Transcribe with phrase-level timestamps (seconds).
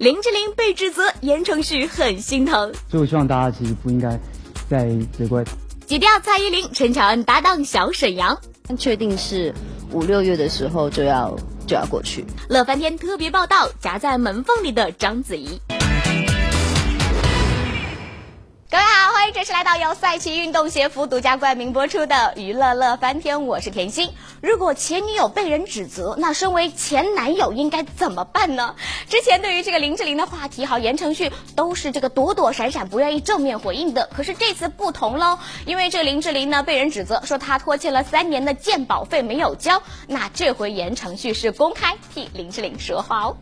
[0.00, 2.72] 林志玲被指责，言承旭很心疼。
[2.88, 4.18] 所以我希望大家其实不应该
[4.66, 5.44] 再责怪。
[5.86, 8.34] 挤掉蔡依林，陈乔恩搭档小沈阳，
[8.78, 9.54] 确定是
[9.92, 11.36] 五六月的时候就要
[11.66, 12.24] 就要过去。
[12.48, 15.60] 乐翻天特别报道，夹在门缝里的章子怡。
[18.70, 24.12] 各位好，欢迎准时来到由赛奇运动鞋服独家冠名播出的《娱乐乐翻天》，我是甜心。
[24.40, 28.76] 如果前女友被人指责，那身为前男友应该怎么办呢？
[29.10, 34.08] 之前对于这个林志玲的话题，好言承旭都是这个躲躲闪闪，不愿意正面回应的。
[34.14, 43.36] 可是这次不同喽，因为这林志玲呢被人指责说她拖欠了三年的鉴保费没有交，那这回言承旭是公开替林志玲说话哦。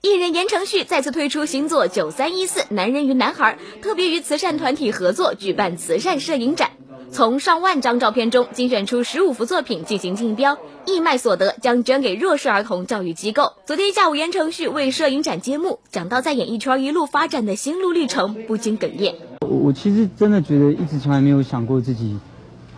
[0.00, 6.70] 艺人言承旭再次推出新作《九三一四男人与男孩》，特别与慈善团体合作举办慈善摄影展，
[7.10, 10.56] 从上万张照片中精选出十五幅作品进行竞标，
[10.86, 13.54] 义卖所得将捐给弱势儿童教育机构。
[13.66, 19.16] 昨天下午，言承旭为摄影展揭幕，讲到在演艺圈一路发展的心路历程，不禁哽咽。
[19.40, 22.16] 我我其实真的觉得一直从来没有想过自己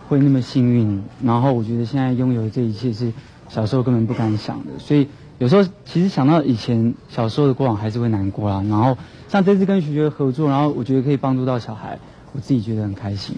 [0.09, 3.13] 会那么幸运，然后我觉得现在拥有这一切是
[3.47, 5.07] 小时候根本不敢想的，所以。
[5.41, 8.63] 有时候其实想到以前小时候的过往，还是会难过啦。
[8.69, 8.95] 然后
[9.27, 11.97] 像这次跟徐学合作，然后我觉得可以帮助到小孩，
[12.31, 13.35] 我自己觉得很开心。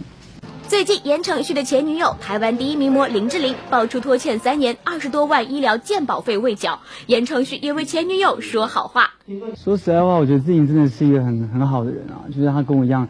[0.67, 9.11] 最近言承旭的前女友台湾第一名模林志玲爆出拖欠三年二十多万医疗健保费未缴，言承旭也为前女友说好话。
[9.55, 13.07] 说实在话，我觉得志玲真的是一个很很好的人啊，就是她跟我一样，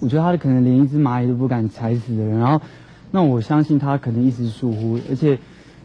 [0.00, 2.38] 我觉得她可能连一只蚂蚁都不敢踩死的人。
[2.38, 2.60] 然后
[3.10, 5.36] 那我相信他可能一时疏忽，而且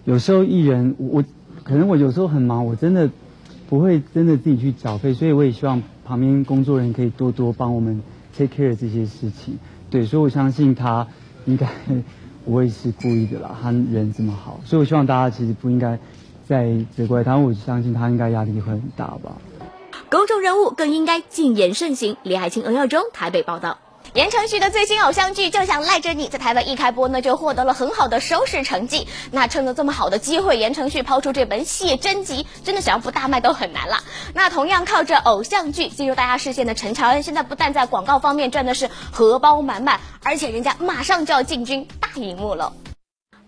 [0.06, 1.24] 有时候艺人我。
[1.70, 3.08] 可能我有时候很忙，我真的
[3.70, 8.02] 不会真的自己去缴费，所以我也希望旁边工作人员可以多多帮我们
[8.36, 9.60] take care 这些事情。
[9.92, 11.06] 对，所以我相信他
[11.46, 11.70] 应该
[12.44, 16.00] 不会是故意的啦，他人这么好，所以我希望大家其实不应该
[16.48, 19.34] 再责怪他，我相信他应该压力会很大吧。
[20.10, 22.18] 公众人物更应该谨言慎行。
[22.24, 23.78] 李海清、欧耀中台北报道。
[24.14, 29.08] 言承旭的最新偶像剧《就想赖着你》在台湾一开播呢，就获得了很好的收视成绩。
[29.32, 34.04] 那趁着这么好的机会，言承旭抛出这本写真集，真的想要不大卖都很难了。
[34.34, 42.74] 那同样靠着偶像剧进入大家视线的陈乔恩，现在不但在广告方面赚的是荷包满满，而且人家马上就要进军大荧幕了。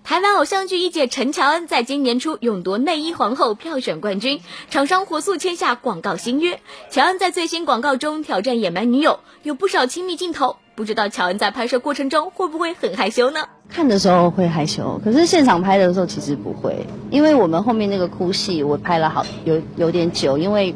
[0.03, 6.59] 台湾偶像剧一姐陈乔恩在今年初勇夺内衣皇后票选冠军，厂商火速签下广告新约。
[6.89, 10.57] 乔恩在最新广告中挑战野蛮女友，有不少亲密镜头。
[10.75, 13.41] 不知道乔恩在拍摄过程中会不会很害羞呢？
[13.69, 20.75] 看的时候会害羞，可是现场拍的时候其实不会，因为我们后面那个哭戏我拍了好有有点久，因为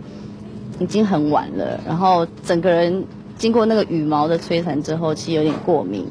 [0.79, 3.05] 已经很晚了，然后整个人
[3.37, 6.05] 经过那个羽毛的摧残之后，其实有点过敏。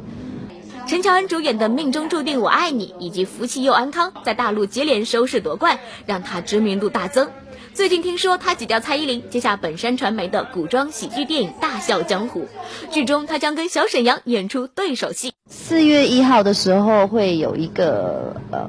[0.87, 7.31] 陈乔恩主演的《命中注定我爱你》以及《福气又安康》在大陆接连收视夺冠，让她知名度大增。
[7.73, 12.47] 最近听说她挤掉蔡依林，接下本山传媒的古装喜剧电影《大笑江湖》，
[12.93, 15.33] 剧中她将跟小沈阳演出对手戏。
[15.49, 18.69] 四月一号的时候会有一个呃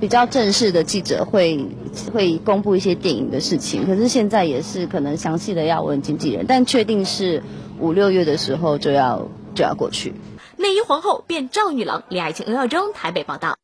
[0.00, 1.66] 比较正式的记者会，
[2.10, 3.84] 会公布一些电影的事情。
[3.84, 7.42] 可是现在也是可能详细的要问经纪人，但确定是
[7.78, 10.14] 五六月的时候就要就要过去。
[10.60, 13.56] 内衣皇后变赵女郎，恋爱情、恩耀中台北报道。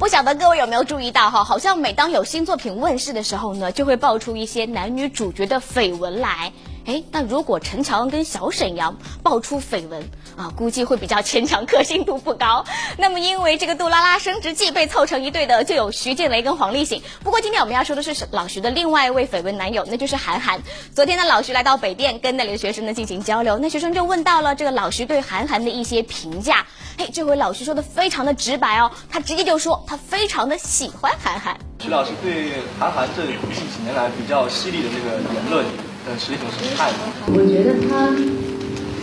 [0.00, 1.44] 不晓得各位有没有注意到哈？
[1.44, 6.52] 好像每当有新作品问世的时候呢，就会爆出一些男女主角的绯闻来。
[6.86, 10.02] 哎，那如果陈乔恩跟小沈阳爆出绯闻
[10.40, 12.64] 啊，估计会比较牵强，可信度不高。
[12.96, 17.02] 那么，因为这个杜拉拉升职记被凑成一对的，就有徐静蕾跟黄立行。
[17.22, 20.58] 不过，今天我们要说的是老徐的另外一位绯闻男友，那就是韩寒。
[20.94, 26.64] 昨天呢，老徐来到北电，跟那里的学生呢进行交流，那学生就问到了这个老徐对韩寒的一些评价。
[26.96, 31.54] 嘿，这回老徐说的非常的直白哦，他直接就说他非常的喜欢韩寒。
[31.80, 35.66] 徐老师对韩寒这近几年来比较犀利的这个言论。
[36.06, 36.96] 呃，是一种什么态度？
[37.26, 38.08] 我觉得他，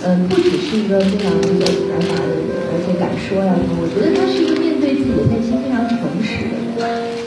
[0.03, 3.81] 嗯，不只是一个非常有才华的人，而且敢说呀什么。
[3.81, 6.63] 我觉得他是一个面对自己的内心非常诚实的人。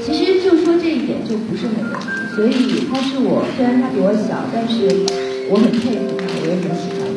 [0.06, 2.00] 其实就说这一点就不是很难。
[2.34, 4.86] 所以他是我，虽然他比我小，但是
[5.50, 7.09] 我很佩服他，我也很喜欢。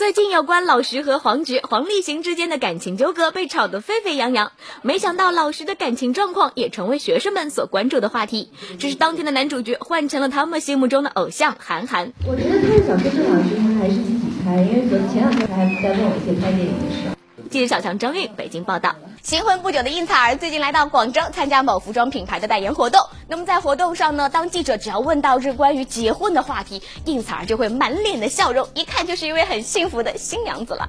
[0.00, 4.50] 最近有关老徐和黄觉、黄立行之间的感情纠葛被炒得沸沸扬扬，
[4.80, 8.50] 没想到老徐的感情状况也成为学生们所关注的话题。
[8.78, 12.14] 只是当天的男主角换成了他们心目中的偶像韩寒。
[12.26, 17.19] 我觉得他是想说郑老徐他还是自己拍，因为昨前两天他还在问我一些拍电影的事。
[17.50, 18.94] 记者小强张韵北京报道。
[19.24, 23.00] 新婚不久的应采儿最近来到广州参加某服装品牌的代言活动。
[23.26, 30.88] 那么在活动上呢，当记者只要问到这关于结婚的话题，应采儿就会满脸的笑容，一看就是一位很幸福的新娘子了。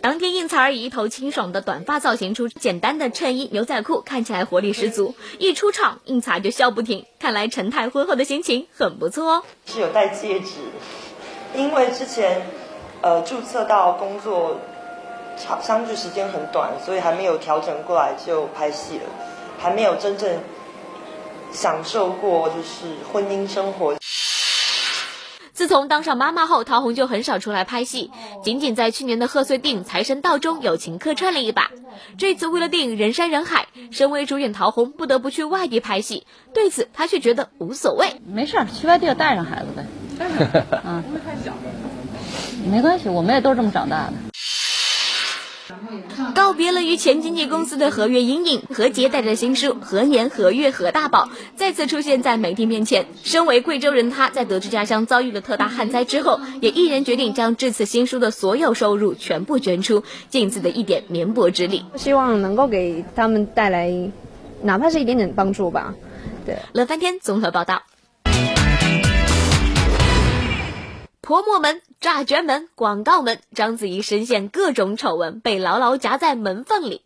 [0.00, 5.16] 当天应采儿以一头清爽的短发造型出简单的衬衣牛仔裤，看起来活力十足。
[5.40, 9.42] 一出场，应采儿就笑不停，看来陈太婚后的心情很不错哦。
[9.66, 10.52] 是有戴戒指，
[11.56, 12.46] 因为之前
[13.02, 14.60] 呃注册到工作
[15.44, 19.04] 长相聚时间很短，所以还没有调整过来就拍戏了，
[19.58, 20.38] 还没有真正
[21.52, 23.96] 享受过就是婚姻生活。
[25.52, 28.12] 自从当上妈妈后，陶虹就很少出来拍戏，
[28.44, 31.70] 仅仅在去年的贺岁电影《财神到》中友情客串了一把。
[32.16, 38.20] 这次为了电影《人山人海》，身为主演陶虹不得不去外地拍戏，对此她却觉得无所谓。
[38.24, 39.84] 没事儿，去外地带上孩子呗。
[40.86, 41.52] 嗯，不会太小。
[42.70, 44.12] 没关系，我们也都是这么长大的。
[46.34, 51.26] 告别了与前经纪公司的合约阴影，何洁带着新书《何年何月何大宝》
[51.56, 53.06] 再次出现在媒体面前。
[53.22, 61.84] 身为贵州人，他在得知家乡遭遇了特大旱灾之后，也毅然决定将这次新书的所有收入全部捐出，尽自己的一点绵薄之力。
[61.96, 64.10] 希望能够给他们带来，
[64.62, 65.94] 哪怕是一点点帮助吧。
[66.46, 67.82] 对，乐翻天综合报道。
[71.28, 77.02] 泼墨门、诈捐门、广告门，章子怡深陷各种丑闻，被牢牢夹在门缝里。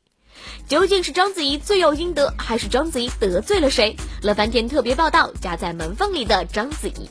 [0.68, 3.96] 究竟是章子怡罪有应得，还是章子怡得罪了谁？
[4.22, 7.10] 乐翻天特别报道：夹在门缝里的章子怡。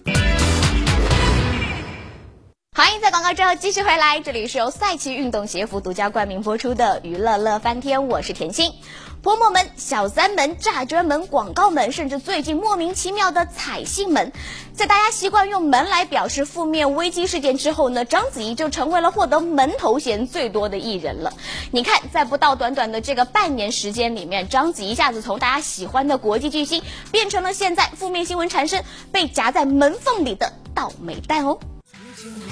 [2.73, 8.71] 欢迎在广告之后继续回来，这里是由赛奇运动鞋服独家冠名播出的娱乐乐翻天，我是甜心。
[9.21, 14.31] 泼墨门、小三门、诈捐门、广告门，甚至最近莫名其妙的彩信门，
[14.73, 21.33] 在大家习惯用“门”来表示负面危机事件之后呢，章子怡就成为了获得“门”头衔最多的艺人了。
[21.71, 26.81] 你看，在不到短短的这个半年时间里面，章子怡一下子从大家喜欢的国际巨星，
[27.12, 28.81] 变成了现在负面新闻缠身、
[29.12, 31.59] 被夹在门缝里的倒霉蛋哦。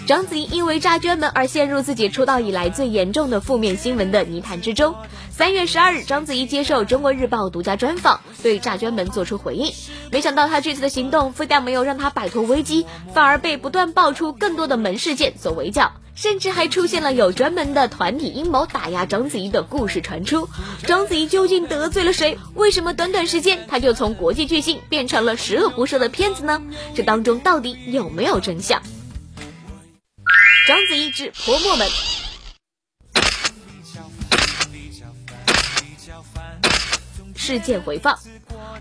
[0.10, 4.96] 章子怡因为诈捐门而陷入自己出道以来最严重的负面新闻的泥潭之中。
[5.30, 9.72] 三月十二日，章子怡接受中国日报独家专访，对诈捐门做出回应。
[10.10, 20.50] 没想到她这次的行动非但没有让她摆脱危机，反而被不断爆出更多的门事件所围剿，甚至还出现了有专门的团体阴谋打压章子怡的故事传出。
[20.88, 22.36] 章子怡究竟得罪了谁？
[22.56, 26.64] 为什么短短时间她就从国际巨星变成了十恶不赦的骗子呢？
[26.96, 28.82] 这当中到底有没有真相？
[30.70, 31.88] 章子怡之泼墨门。
[37.34, 38.16] 事件回放：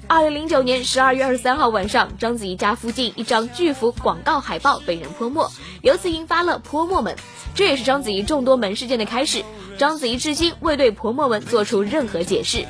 [0.06, 5.50] 二零零九年十二月二十三号晚上，章子怡家附近一张巨幅广告海报被人泼墨，
[5.80, 7.16] 由此引发了泼墨门。
[7.54, 9.42] 这也是章子怡众多门事件的开始。
[9.78, 12.66] 章子怡至今未对泼墨门做出任何解释。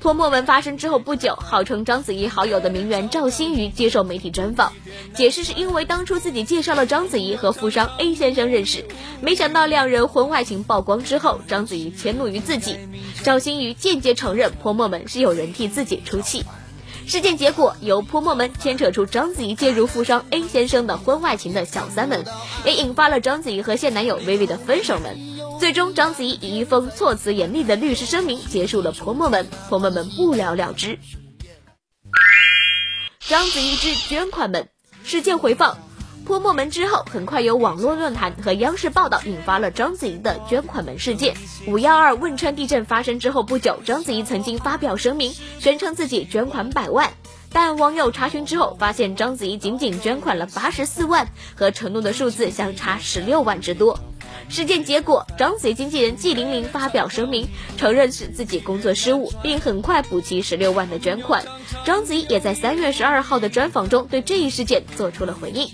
[0.00, 4.72] 泼墨文发生之后不久，号称章子怡好友的名媛赵新宇接受媒体专访，
[5.14, 8.86] 解释是因为当初自己介绍了章子怡和富商 A 先生认识，
[9.20, 12.78] 没想到两人婚外情曝光之后，章子怡迁怒于自己。
[13.22, 16.46] 赵新宇间接承认泼墨门是有人替自己出气。
[17.06, 22.24] 事件结果由泼墨门牵扯出章子怡介入富商 A 先生的婚外情的小三门，
[22.64, 25.29] 也引发了章子怡和现男友薇薇的分手门。
[25.60, 30.98] 最终，章子怡以一封措辞严厉的律师声明结束了婆婆们，婆婆们不了了之。
[33.18, 34.66] 章子怡之捐款门
[35.04, 35.76] 事件回放，
[36.24, 41.36] 泼墨门之后，很快有网络论坛和央视报道，引发了章子怡的捐款门事件。
[41.66, 47.12] 五幺二汶川地震发生之后不久，章子怡曾经发表声明，宣称自己捐款百万，
[47.52, 54.00] 但网友查询之后发现，章子怡仅仅捐款了八十四万，和承诺的数字相差十六万之多。
[54.50, 61.44] 事件结果，章子怡经纪人季玲玲发表声明，承认是自己工作失误，并很快补齐十六万的捐款。
[61.84, 65.68] 章子怡也在三月十二号的专访中对这一事件做出了回应。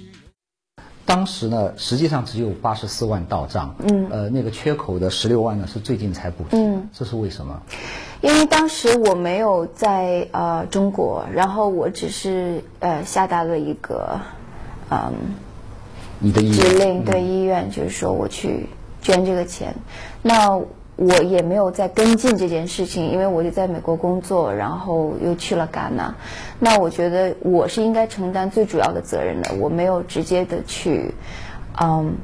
[1.07, 7.63] 当时呢，实际上只有八十四万到账，嗯，呃，那个缺口的十六万呢是最近才补齐，嗯，这是为什么？
[8.21, 14.21] 因为当时我没有在呃中国，然后我只是呃下达了一个
[14.91, 15.15] 嗯。
[16.19, 18.67] 你的指令对医院就是说我去
[19.03, 19.75] 捐这个钱，
[20.23, 20.57] 那
[20.97, 26.15] 我也没有再跟进这件事情，因为我就在美国工作，然后又去了戛纳，
[26.59, 31.13] 那我觉得我是应该承担最主要的责任的，我没有直接的去，
[31.81, 32.15] 嗯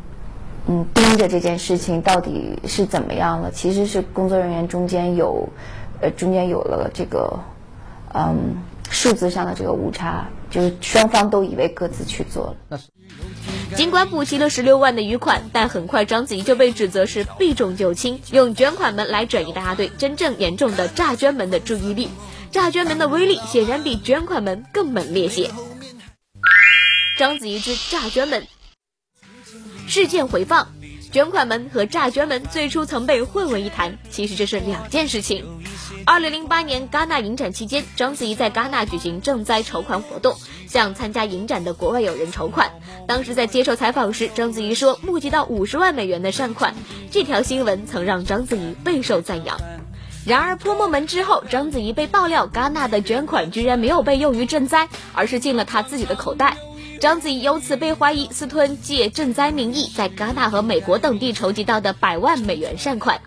[0.66, 5.46] 嗯盯着这件事情到底是怎么样了，其实是工作人员中间有，
[6.00, 7.38] 呃中间有了这个，
[8.14, 8.56] 嗯
[8.88, 12.56] 数字上的这个误差，就是双方都以为各自去做了。
[12.68, 12.84] 那是。
[13.76, 22.08] 尽管补齐了十六万的余款，但很快章子怡就被指责是避重就轻，用捐款门来转移大家对真正严重的诈捐门的注意力。
[22.50, 25.50] 诈捐门的威力显然比捐款门更猛烈些。
[27.16, 28.46] 章子怡之诈捐门
[29.88, 30.68] 事件回放。
[31.10, 35.44] 捐款门和诈捐门最初曾被混为一谈，其实这是两件事情。
[36.04, 42.72] 二零零八年戛纳影展期间，章子怡在戛纳举行赈灾筹款活动，向参加影展的国外友人筹款。
[43.06, 46.74] 当时在接受采访时，章子怡说募集到五十万美元的善款。
[47.10, 49.56] 这条新闻曾让章子怡备受赞扬。
[50.26, 56.56] 然而泼墨门之后，章子怡被爆料，戛纳的捐款居然没有被用于赈灾，而是进了她自己的口袋。
[57.02, 63.20] 章子怡由此被怀疑私吞借赈灾名义在戛纳和美国等地筹集到的百万美元善款。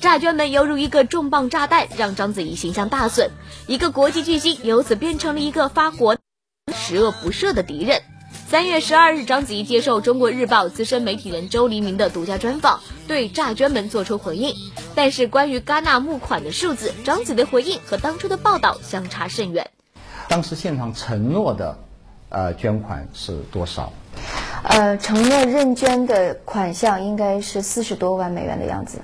[0.00, 3.30] 诈捐门犹如一个重磅炸弹，让章子怡形象大损，
[3.66, 6.16] 一个国际巨星由此变成了一个发国
[6.74, 8.00] 十恶不赦的敌人。
[8.46, 14.54] 三月十二日，章子怡接受中国日报资深媒体人周黎明的独家专访，对诈捐门做出回应。
[14.94, 19.70] 但是关于戛纳募款的数字，章子怡的回应和当初的报道相差甚远。
[20.30, 21.78] 当时现场承诺的，
[22.30, 23.92] 呃，捐款是多少？
[24.64, 28.98] 呃，承诺认捐的款项应该是四十多万美元的样子。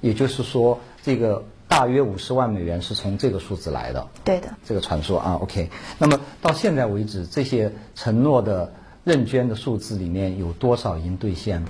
[0.00, 4.06] 也就是说，这个大约五十万美元是从这个数字来的。
[4.24, 4.48] 对的。
[4.64, 5.70] 这个传说啊，OK。
[5.98, 8.72] 那么到现在为止，这些承诺的。
[9.02, 11.64] 认捐的数字里面有多少已经兑现？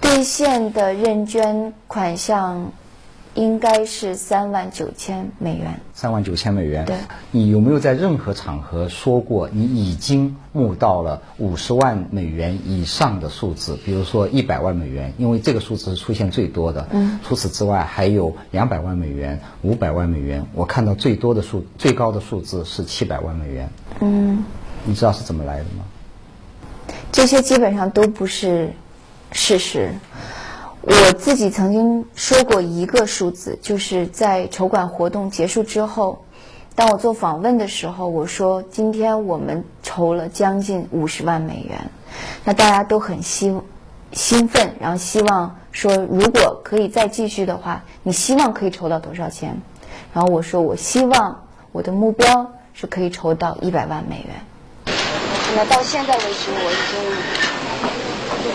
[0.00, 2.72] 兑现的认捐款项
[3.34, 5.80] 应该是三万九千美元。
[5.94, 6.84] 三万九千美元。
[6.84, 6.96] 对。
[7.30, 13.78] 你有没有在任何场合说过你已经募到了五十万美元以上的数字？
[13.84, 16.88] 比如说一百万美元，因为这个数字是出现最多的。
[16.90, 17.20] 嗯。
[17.22, 20.44] 除此之外，还有两百万美元、五百万美元。
[20.54, 23.68] 我看到最多的数、最高的数字是七百万美元。
[24.00, 24.44] 嗯。
[24.84, 25.84] 你知道是怎么来的吗？
[27.12, 28.72] 这些基本上都不是
[29.30, 29.92] 事实。
[30.82, 36.24] 我自己曾经说过一个数字，就是在筹款活动结束之后，
[36.74, 41.90] 当我做访问的时候，我说今天我们筹了将近五十万美元。
[42.44, 43.62] 那大家都很兴
[44.12, 49.60] 兴奋，然后希望说如果可以再继续的话，你希望可以筹到多少钱？
[50.14, 54.34] 然后我说我希望我的目标是可以筹到一百万美元。
[55.54, 57.49] 那到现在为止，我已经，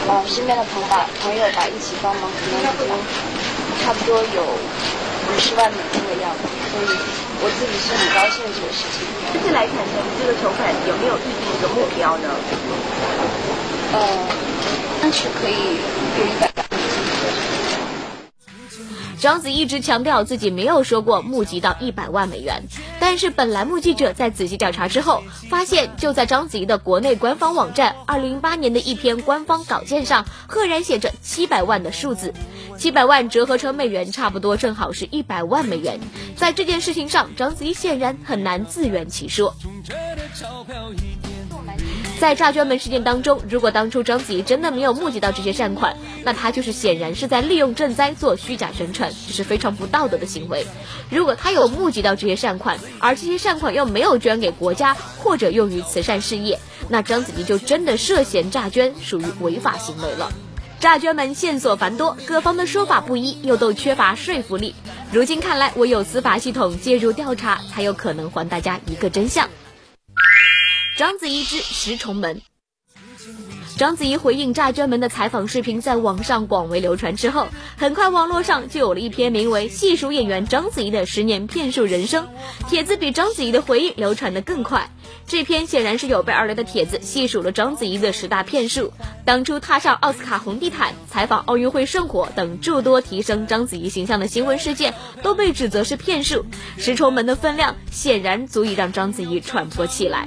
[0.08, 2.30] 呃，身边的朋吧朋友吧一起帮忙，
[2.78, 2.96] 可能
[3.84, 6.86] 差不多有五十万美金的样子，所以
[7.42, 9.02] 我自己是很高兴这个事情。
[9.34, 9.90] 这次来看，你
[10.22, 12.30] 这个筹款有没有预定一个目标呢？
[13.94, 14.00] 呃，
[15.02, 15.80] 但是可以
[16.20, 16.55] 有一百。
[19.20, 22.64] 章子一直强调自己没有说过募集到一百万美元，
[23.00, 32.34] 但是本栏目记者在仔细调查之后，发现就在章子怡的国内官方网站二零零八年的一篇官方稿件上，赫然写着七百万的数字，
[32.78, 36.00] 七百万折合成美元差不多正好是一百万美元。
[36.36, 39.56] 在这件事情上，章子怡显然很难自圆其说。
[42.26, 50.66] 在诈捐门事件当中，如果当初章子怡真的没有募集到这些善款，那她就是显然是在利用赈灾做虚假宣传，这是非常不道德的行为。
[51.12, 60.32] 如果她有募集到这些善款，而这些善款又没有捐给国家或者用于慈善事业，那章子怡就真的涉嫌诈捐，属于违法行为了。
[60.80, 64.74] 诈捐门线索繁多，各方的说法不一，又都缺乏说服力。
[65.12, 69.48] 如今看来，唯有司法系统介入调查，才有可能还大家一个真相。
[70.98, 72.42] 章子怡之十重门。
[73.76, 82.26] 章子怡回应诈捐门的采访视频在网上广为流传之后，很快网络上就有了一篇名为《细数演员章子怡的十年骗术人生》
[82.70, 84.90] 帖子，比章子怡的回应流传的更快。
[85.28, 88.94] 这篇显然是有备而来的帖子，细数了章子怡的十大骗术，
[89.26, 96.46] 当初踏上奥斯卡红地毯、采访奥运会圣火等诸多提升章子怡形象的新闻事件，都被指责是骗术。
[96.78, 100.26] 十重门的分量显然足以让章子怡喘不过气来。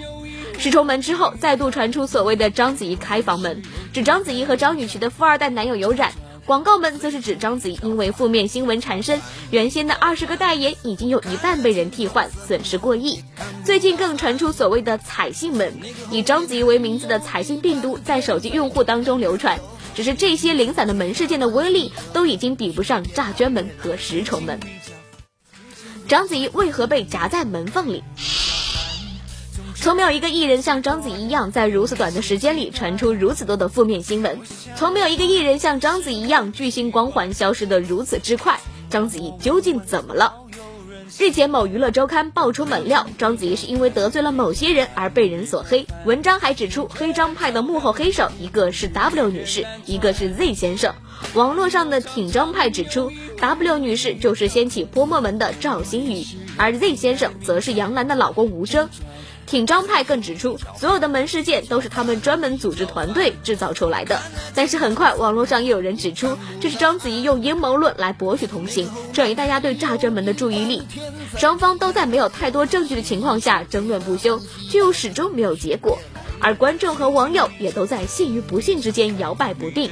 [0.58, 3.62] 十重门之后，再度传出所谓的章子怡开房门，
[3.92, 6.10] 指章子怡和张雨绮的富二代男友有染；
[6.44, 13.22] 广告门则是指章子怡因为负面新闻缠身，原先的二十个代言已经有一半被人替换，损失过亿。
[13.64, 15.72] 最近更传出所谓的彩信门，
[16.10, 19.56] 以章子怡为名字的彩信病毒在手机用户当中流传。
[19.94, 24.58] 只是这些零散的门事件的威力，都已经比不上诈捐门和十重门。
[26.08, 28.02] 章子怡为何被夹在门缝里？
[29.88, 34.38] 从没有一个艺人像章子怡一样，在如此短的时间里传出如此多的负面新闻。
[34.76, 38.60] 从没有一个艺人像章子怡一样，巨星光环消失的如此之快。
[38.90, 40.34] 章子怡究竟怎么了？
[41.18, 45.86] 日前，某娱乐周刊爆出猛料，章子怡是因为得罪了某些人而被人所黑。
[46.04, 50.94] 文章还指出，黑章派的幕后黑手，一个是 W 女士，一个是 Z 先生。
[51.32, 56.26] 网络上的挺章派指出，W 女士就是掀起泼墨门的赵新宇，
[56.58, 58.90] 而 Z 先生则是杨澜的老公吴峥。
[59.48, 64.20] 挺张派更指出，所有的门事件都是他们专门组织团队制造出来的。
[64.54, 70.82] 但是很快，网络上又有人指出，这是章子怡用阴谋论来博取同情，转移大家对炸捐门的注意力。
[71.38, 74.38] 双方都在没有太多证据的情况下争论不休，
[74.70, 75.98] 却又始终没有结果。
[76.40, 79.90] 而观众和网友也都在信与不信之间摇摆不定。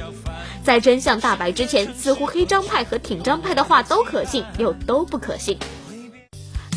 [0.63, 5.57] 在真相大白之前，似乎黑张派和挺张派的话都可信，又都不可信。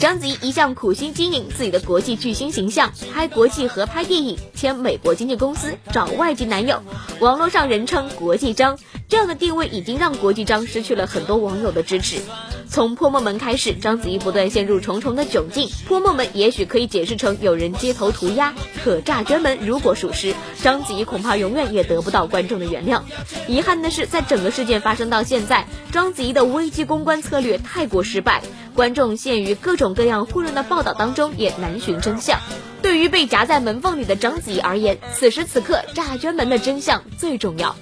[0.01, 6.83] 章子怡一向苦心经营自己的国际巨星形象，拍国际合拍电影，签美国经纪公司，找外籍男友，
[7.19, 8.79] 网络上人称“国际章”，
[9.11, 12.23] 这样的定位已经让国际章失去了很多网友的支持。
[12.67, 15.69] 从破梦门开始，章子怡不断陷入重重的窘境。
[15.87, 23.03] 破梦门也许可以解释成有人街头涂鸦，可炸捐门如果属实，章子怡恐怕永远也得不到观众的原谅。
[23.47, 28.43] 遗憾的是，在整个事件发生到现在，章子怡的危机公关策略太过失败，
[28.81, 32.41] 观众陷于各种各样混乱的报道当中，也难寻真相。
[32.81, 37.77] 对于被夹在门缝里的章子怡而言，此时此刻炸捐门的真相最重要。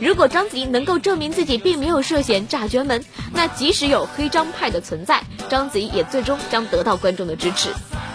[0.00, 7.68] 如果章子怡能够证明自己并没有涉嫌诈捐门，那即使有黑张派的存在，章子怡也最终将得到观众的支持。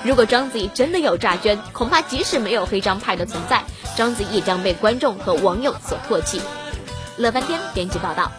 [0.04, 3.64] 如果章子怡真的有诈捐，恐怕即使没有黑张派的存在，
[3.96, 6.42] 章子怡也将被观众和网友所唾弃。
[7.16, 8.30] 乐翻天编辑报道。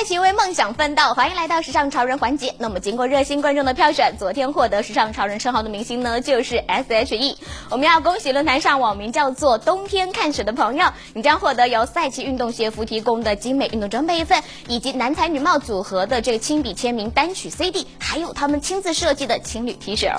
[0.00, 2.54] 在一起为梦想奋斗，欢迎来到时尚潮人环节。
[2.56, 7.36] 那么，经过热心观众的票选，昨天获得时尚潮人称号的明星呢，就是 S.H.E。
[7.68, 20.10] 我们要恭喜论坛上网名叫做“冬天看雪”的朋友，你将获得由赛奇运动鞋服提供的精美运动装备一份，以及男才女貌组合的这个亲笔签名单曲 CD，还有他们亲自设计的情侣 T 恤。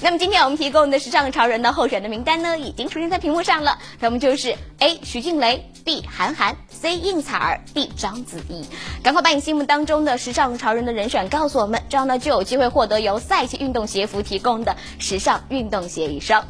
[0.00, 3.76] 那么，今天我们提供的时尚潮人的候选的名单呢，已经出现在屏幕上了。
[4.00, 5.00] 他们就是 A.
[5.02, 6.04] 徐静蕾，B.
[6.10, 6.96] 韩寒，C.
[6.96, 7.90] 应采儿，D.
[7.96, 8.64] 章子怡。
[9.02, 9.24] 赶快！
[9.24, 16.44] 把你心目当中的时尚潮人的人选告诉我们，这样呢就有机会获得由赛奇运动鞋服提供的时尚运动鞋一双。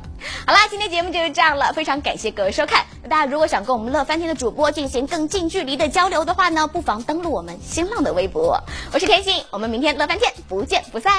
[0.46, 2.84] 好啦，今天节目就是这样了，非常感谢各位收看。
[3.08, 8.58] 大家如果想跟我们乐翻天的主播进行更近距离的交流的话呢，不妨登录我们新浪的微博。
[8.92, 11.12] 我是甜心，我们明天乐翻天不见不散。